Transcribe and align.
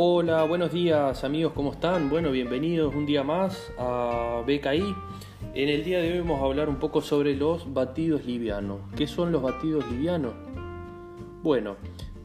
Hola, 0.00 0.44
buenos 0.44 0.70
días 0.70 1.24
amigos, 1.24 1.54
¿cómo 1.56 1.72
están? 1.72 2.08
Bueno, 2.08 2.30
bienvenidos 2.30 2.94
un 2.94 3.04
día 3.04 3.24
más 3.24 3.72
a 3.80 4.44
BKI. 4.46 4.94
En 5.54 5.68
el 5.68 5.82
día 5.82 5.98
de 5.98 6.12
hoy 6.12 6.18
vamos 6.20 6.40
a 6.40 6.44
hablar 6.44 6.68
un 6.68 6.76
poco 6.76 7.00
sobre 7.00 7.34
los 7.34 7.74
batidos 7.74 8.24
livianos. 8.24 8.78
¿Qué 8.94 9.08
son 9.08 9.32
los 9.32 9.42
batidos 9.42 9.84
livianos? 9.90 10.34
Bueno, 11.42 11.74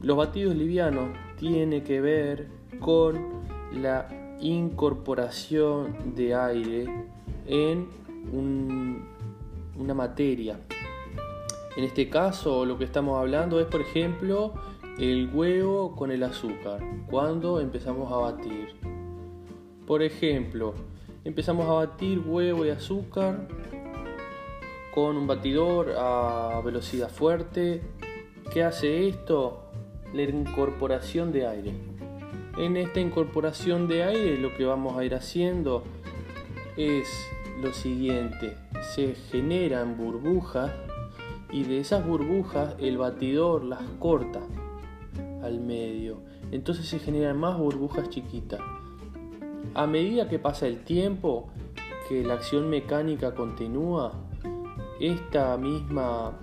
los 0.02 0.16
batidos 0.16 0.54
livianos 0.54 1.08
tienen 1.36 1.82
que 1.82 2.00
ver 2.00 2.46
con 2.78 3.42
la 3.72 4.06
incorporación 4.38 6.14
de 6.14 6.32
aire 6.32 6.86
en 7.48 7.88
una 9.76 9.94
materia. 9.94 10.60
En 11.76 11.82
este 11.82 12.08
caso 12.08 12.64
lo 12.64 12.78
que 12.78 12.84
estamos 12.84 13.18
hablando 13.18 13.58
es, 13.58 13.66
por 13.66 13.80
ejemplo, 13.80 14.54
el 14.98 15.28
huevo 15.32 15.96
con 15.96 16.12
el 16.12 16.22
azúcar, 16.22 16.80
cuando 17.10 17.60
empezamos 17.60 18.12
a 18.12 18.16
batir. 18.16 18.68
Por 19.86 20.02
ejemplo, 20.02 20.74
empezamos 21.24 21.66
a 21.66 21.72
batir 21.72 22.20
huevo 22.20 22.64
y 22.64 22.70
azúcar 22.70 23.48
con 24.94 25.16
un 25.16 25.26
batidor 25.26 25.94
a 25.98 26.60
velocidad 26.64 27.10
fuerte. 27.10 27.82
¿Qué 28.52 28.62
hace 28.62 29.08
esto? 29.08 29.64
La 30.12 30.22
incorporación 30.22 31.32
de 31.32 31.48
aire. 31.48 31.74
En 32.56 32.76
esta 32.76 33.00
incorporación 33.00 33.88
de 33.88 34.04
aire 34.04 34.38
lo 34.38 34.56
que 34.56 34.64
vamos 34.64 34.96
a 34.96 35.04
ir 35.04 35.16
haciendo 35.16 35.82
es 36.76 37.08
lo 37.60 37.72
siguiente. 37.72 38.56
Se 38.94 39.16
generan 39.16 39.96
burbujas 39.96 40.70
y 41.50 41.64
de 41.64 41.80
esas 41.80 42.06
burbujas 42.06 42.76
el 42.78 42.96
batidor 42.96 43.64
las 43.64 43.82
corta 43.98 44.40
al 45.44 45.60
medio. 45.60 46.22
Entonces 46.50 46.86
se 46.86 46.98
generan 46.98 47.38
más 47.38 47.58
burbujas 47.58 48.08
chiquitas. 48.08 48.60
A 49.74 49.86
medida 49.86 50.28
que 50.28 50.38
pasa 50.38 50.66
el 50.66 50.84
tiempo, 50.84 51.48
que 52.08 52.22
la 52.22 52.34
acción 52.34 52.68
mecánica 52.68 53.34
continúa, 53.34 54.12
esta 55.00 55.56
misma, 55.56 56.38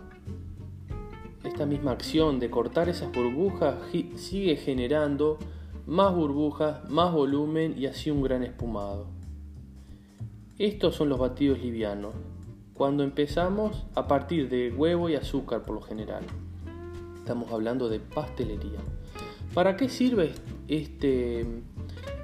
esta 1.44 1.66
misma 1.66 1.92
acción 1.92 2.40
de 2.40 2.50
cortar 2.50 2.90
esas 2.90 3.12
burbujas 3.12 3.76
sigue 4.16 4.56
generando 4.58 5.38
más 5.86 6.14
burbujas, 6.14 6.90
más 6.90 7.12
volumen 7.14 7.76
y 7.78 7.86
así 7.86 8.12
un 8.12 8.22
gran 8.22 8.44
espumado. 8.44 9.08
Estos 10.58 10.96
son 10.96 11.10
los 11.10 11.20
batidos 11.20 11.60
livianos, 11.60 12.14
cuando 12.74 13.04
empezamos 13.04 13.86
a 13.96 14.08
partir 14.08 14.50
de 14.50 14.72
huevo 14.72 15.10
y 15.10 15.16
azúcar 15.16 15.64
por 15.64 15.76
lo 15.76 15.82
general. 15.82 16.24
Estamos 17.22 17.52
hablando 17.52 17.88
de 17.88 18.00
pastelería. 18.00 18.80
¿Para 19.54 19.78
qué 19.78 19.90
sirve 19.90 20.34
este, 20.68 21.46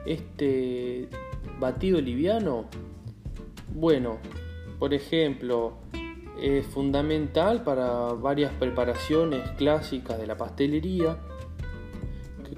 este 0.07 1.07
batido 1.59 2.01
liviano? 2.01 2.65
Bueno, 3.75 4.17
por 4.79 4.95
ejemplo, 4.95 5.73
es 6.41 6.65
fundamental 6.65 7.63
para 7.63 8.13
varias 8.13 8.51
preparaciones 8.53 9.47
clásicas 9.51 10.17
de 10.17 10.25
la 10.25 10.35
pastelería. 10.35 11.19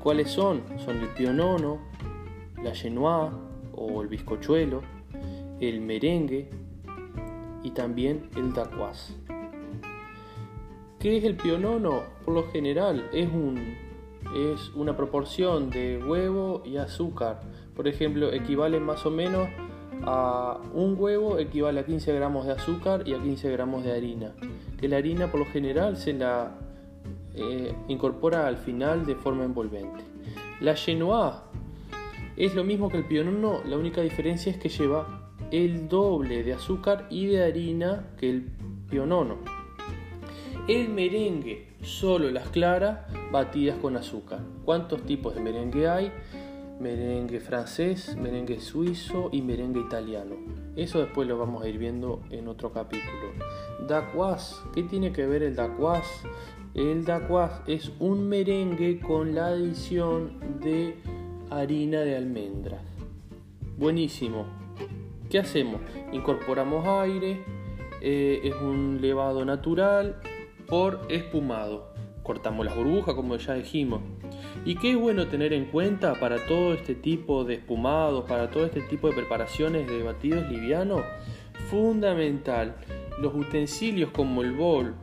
¿Cuáles 0.02 0.32
son? 0.32 0.64
Son 0.86 0.98
el 0.98 1.10
pionono, 1.10 1.80
la 2.64 2.74
genoise 2.74 3.36
o 3.76 4.02
el 4.02 4.08
bizcochuelo, 4.08 4.82
el 5.60 5.82
merengue 5.82 6.50
y 7.64 7.72
también 7.72 8.30
el 8.38 8.54
daquas. 8.54 9.14
¿Qué 11.00 11.16
es 11.16 11.24
el 11.24 11.36
pionono? 11.36 12.04
Por 12.26 12.34
lo 12.34 12.52
general 12.52 13.10
es, 13.14 13.30
un, 13.32 13.58
es 14.36 14.70
una 14.76 14.98
proporción 14.98 15.70
de 15.70 15.98
huevo 15.98 16.62
y 16.66 16.76
azúcar. 16.76 17.40
Por 17.74 17.88
ejemplo, 17.88 18.34
equivale 18.34 18.82
más 18.82 19.06
o 19.06 19.10
menos 19.10 19.48
a 20.04 20.60
un 20.74 20.96
huevo 20.98 21.38
equivale 21.38 21.80
a 21.80 21.86
15 21.86 22.14
gramos 22.14 22.46
de 22.46 22.52
azúcar 22.52 23.08
y 23.08 23.14
a 23.14 23.22
15 23.22 23.50
gramos 23.50 23.86
de 23.86 23.94
harina. 23.94 24.34
Que 24.78 24.90
la 24.90 24.98
harina 24.98 25.32
por 25.32 25.40
lo 25.40 25.46
general 25.46 25.96
se 25.96 26.12
la 26.12 26.58
eh, 27.34 27.74
incorpora 27.88 28.46
al 28.46 28.58
final 28.58 29.06
de 29.06 29.16
forma 29.16 29.46
envolvente. 29.46 30.04
La 30.60 30.76
genoise 30.76 31.38
es 32.36 32.56
lo 32.56 32.66
mismo 32.66 32.90
que 32.90 32.98
el 32.98 33.06
pionono, 33.06 33.62
la 33.66 33.78
única 33.78 34.02
diferencia 34.02 34.52
es 34.52 34.58
que 34.58 34.68
lleva 34.68 35.32
el 35.50 35.88
doble 35.88 36.44
de 36.44 36.54
azúcar 36.54 37.08
y 37.10 37.28
de 37.28 37.42
harina 37.42 38.08
que 38.18 38.30
el 38.30 38.52
pionono. 38.90 39.59
El 40.70 40.90
merengue, 40.90 41.66
solo 41.82 42.30
las 42.30 42.50
claras 42.50 43.00
batidas 43.32 43.78
con 43.78 43.98
azúcar. 43.98 44.42
¿Cuántos 44.66 45.02
tipos 45.02 45.34
de 45.34 45.42
merengue 45.42 45.90
hay? 45.90 46.12
Merengue 46.80 47.40
francés, 47.40 48.16
merengue 48.16 48.60
suizo 48.60 49.30
y 49.32 49.42
merengue 49.42 49.80
italiano. 49.80 50.36
Eso 50.76 51.00
después 51.00 51.28
lo 51.28 51.40
vamos 51.40 51.64
a 51.64 51.68
ir 51.68 51.80
viendo 51.80 52.22
en 52.30 52.48
otro 52.48 52.72
capítulo. 52.72 53.34
Daquas, 53.88 54.62
¿qué 54.76 54.84
tiene 54.84 55.12
que 55.12 55.26
ver 55.26 55.42
el 55.42 55.56
daquas? 55.56 56.06
El 56.76 57.04
daquas 57.04 57.64
es 57.66 57.92
un 57.98 58.30
merengue 58.30 59.00
con 59.00 59.34
la 59.34 59.48
adición 59.48 60.60
de 60.62 61.00
harina 61.50 62.02
de 62.02 62.16
almendras. 62.16 62.84
Buenísimo. 63.76 64.46
¿Qué 65.32 65.40
hacemos? 65.40 65.82
Incorporamos 66.12 66.86
aire, 66.86 67.44
eh, 68.04 68.42
es 68.44 68.54
un 68.62 69.00
levado 69.02 69.44
natural 69.44 70.22
por 70.70 71.02
espumado. 71.10 71.90
Cortamos 72.24 72.66
las 72.66 72.76
burbujas 72.76 73.16
como 73.16 73.36
ya 73.38 73.56
dijimos. 73.56 74.02
¿Y 74.66 74.76
qué 74.76 74.92
es 74.92 74.98
bueno 74.98 75.28
tener 75.28 75.52
en 75.54 75.66
cuenta 75.66 76.14
para 76.14 76.46
todo 76.46 76.74
este 76.74 76.94
tipo 76.94 77.44
de 77.44 77.56
espumados, 77.56 78.26
para 78.26 78.50
todo 78.50 78.66
este 78.66 78.82
tipo 78.82 79.08
de 79.08 79.16
preparaciones 79.16 79.88
de 79.88 80.04
batidos 80.04 80.48
livianos? 80.50 81.02
Fundamental, 81.70 82.76
los 83.20 83.34
utensilios 83.34 84.12
como 84.12 84.44
el 84.44 84.54
bol, 84.54 84.96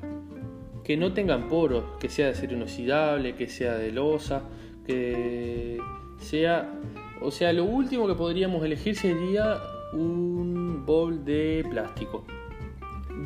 que 0.84 0.96
no 0.96 1.12
tengan 1.12 1.48
poros, 1.48 1.84
que 1.98 2.08
sea 2.08 2.26
de 2.26 2.32
acero 2.32 2.54
inoxidable, 2.54 3.34
que 3.34 3.48
sea 3.48 3.74
de 3.74 3.90
losa, 3.90 4.42
que 4.86 5.78
sea... 6.18 6.72
O 7.20 7.30
sea, 7.30 7.52
lo 7.52 7.64
último 7.64 8.06
que 8.06 8.14
podríamos 8.14 8.62
elegir 8.64 8.94
sería 8.94 9.58
un 9.92 10.84
bol 10.86 11.24
de 11.24 11.66
plástico. 11.68 12.24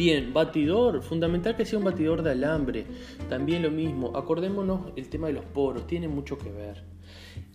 Bien, 0.00 0.32
batidor, 0.32 1.02
fundamental 1.02 1.56
que 1.56 1.66
sea 1.66 1.78
un 1.78 1.84
batidor 1.84 2.22
de 2.22 2.30
alambre. 2.30 2.86
También 3.28 3.62
lo 3.62 3.70
mismo, 3.70 4.16
acordémonos 4.16 4.94
el 4.96 5.10
tema 5.10 5.26
de 5.26 5.34
los 5.34 5.44
poros, 5.44 5.86
tiene 5.86 6.08
mucho 6.08 6.38
que 6.38 6.50
ver. 6.50 6.84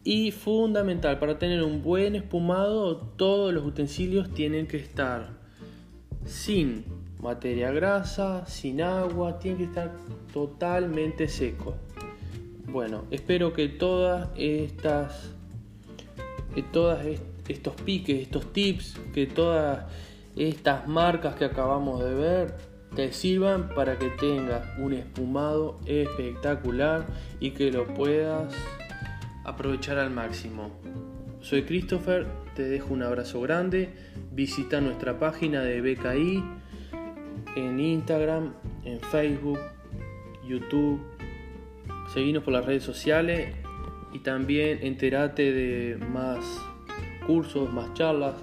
Y 0.03 0.29
fundamental, 0.29 1.17
para 1.17 1.39
tener 1.39 1.63
un 1.63 1.81
buen 1.81 2.15
espumado, 2.15 2.97
todos 2.97 3.51
los 3.51 3.65
utensilios 3.65 4.29
tienen 4.29 4.67
que 4.67 4.77
estar 4.77 5.39
sin 6.23 6.85
materia 7.19 7.71
grasa, 7.71 8.45
sin 8.45 8.79
agua, 8.79 9.39
tienen 9.39 9.57
que 9.57 9.63
estar 9.63 9.95
totalmente 10.31 11.27
secos. 11.27 11.73
Bueno, 12.67 13.05
espero 13.09 13.53
que 13.53 13.69
todas 13.69 14.29
estas, 14.37 15.31
que 16.53 16.61
todas 16.61 17.07
estos 17.47 17.73
piques, 17.81 18.21
estos 18.21 18.53
tips, 18.53 18.99
que 19.15 19.25
todas 19.25 19.85
estas 20.35 20.87
marcas 20.87 21.35
que 21.35 21.45
acabamos 21.45 22.03
de 22.03 22.13
ver 22.13 22.55
te 22.95 23.11
sirvan 23.11 23.69
para 23.69 23.97
que 23.97 24.09
tengas 24.09 24.77
un 24.77 24.93
espumado 24.93 25.79
espectacular 25.85 27.05
y 27.39 27.51
que 27.51 27.71
lo 27.71 27.85
puedas 27.93 28.53
aprovechar 29.43 29.97
al 29.97 30.11
máximo. 30.11 30.71
Soy 31.41 31.63
Christopher, 31.63 32.25
te 32.55 32.63
dejo 32.63 32.93
un 32.93 33.03
abrazo 33.03 33.41
grande, 33.41 33.93
visita 34.31 34.81
nuestra 34.81 35.19
página 35.19 35.61
de 35.61 35.81
BKI 35.81 36.43
en 37.55 37.79
Instagram, 37.79 38.53
en 38.83 38.99
Facebook, 38.99 39.59
YouTube, 40.47 41.01
seguinos 42.13 42.43
por 42.43 42.53
las 42.53 42.65
redes 42.65 42.83
sociales 42.83 43.53
y 44.13 44.19
también 44.19 44.79
entérate 44.81 45.51
de 45.51 45.97
más 45.97 46.39
cursos, 47.27 47.71
más 47.71 47.93
charlas 47.93 48.35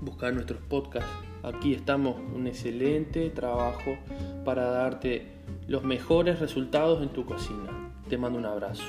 buscar 0.00 0.32
nuestros 0.34 0.60
podcasts. 0.62 1.10
Aquí 1.42 1.74
estamos, 1.74 2.16
un 2.34 2.46
excelente 2.46 3.28
trabajo 3.30 3.96
para 4.44 4.64
darte 4.70 5.32
los 5.66 5.84
mejores 5.84 6.40
resultados 6.40 7.02
en 7.02 7.10
tu 7.10 7.24
cocina. 7.24 7.92
Te 8.08 8.16
mando 8.16 8.38
un 8.38 8.46
abrazo. 8.46 8.84